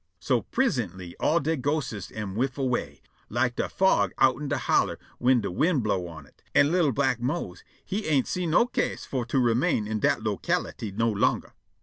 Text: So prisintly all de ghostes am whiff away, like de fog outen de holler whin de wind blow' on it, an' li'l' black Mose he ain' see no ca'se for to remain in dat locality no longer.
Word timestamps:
So 0.19 0.41
prisintly 0.41 1.13
all 1.19 1.39
de 1.39 1.55
ghostes 1.55 2.11
am 2.17 2.33
whiff 2.33 2.57
away, 2.57 3.03
like 3.29 3.55
de 3.57 3.69
fog 3.69 4.13
outen 4.17 4.47
de 4.47 4.57
holler 4.57 4.97
whin 5.19 5.41
de 5.41 5.51
wind 5.51 5.83
blow' 5.83 6.07
on 6.07 6.25
it, 6.25 6.41
an' 6.55 6.71
li'l' 6.71 6.91
black 6.91 7.19
Mose 7.21 7.63
he 7.85 8.07
ain' 8.07 8.25
see 8.25 8.47
no 8.47 8.65
ca'se 8.65 9.05
for 9.05 9.27
to 9.27 9.37
remain 9.37 9.85
in 9.87 9.99
dat 9.99 10.23
locality 10.23 10.89
no 10.91 11.07
longer. 11.11 11.53